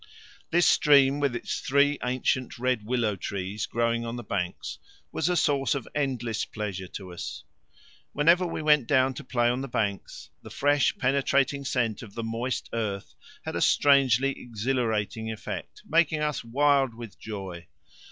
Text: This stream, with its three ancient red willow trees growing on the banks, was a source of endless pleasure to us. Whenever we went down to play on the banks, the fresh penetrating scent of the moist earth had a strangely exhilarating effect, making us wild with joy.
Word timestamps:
This 0.49 0.65
stream, 0.65 1.19
with 1.19 1.35
its 1.35 1.59
three 1.59 1.99
ancient 2.03 2.57
red 2.57 2.87
willow 2.87 3.15
trees 3.15 3.67
growing 3.67 4.03
on 4.03 4.15
the 4.15 4.23
banks, 4.23 4.79
was 5.11 5.29
a 5.29 5.35
source 5.37 5.75
of 5.75 5.87
endless 5.93 6.43
pleasure 6.43 6.87
to 6.87 7.13
us. 7.13 7.43
Whenever 8.11 8.43
we 8.47 8.63
went 8.63 8.87
down 8.87 9.13
to 9.13 9.23
play 9.23 9.47
on 9.47 9.61
the 9.61 9.67
banks, 9.67 10.31
the 10.41 10.49
fresh 10.49 10.97
penetrating 10.97 11.63
scent 11.65 12.01
of 12.01 12.15
the 12.15 12.23
moist 12.23 12.67
earth 12.73 13.13
had 13.45 13.55
a 13.55 13.61
strangely 13.61 14.31
exhilarating 14.41 15.31
effect, 15.31 15.83
making 15.87 16.19
us 16.19 16.43
wild 16.43 16.95
with 16.95 17.19
joy. 17.19 17.67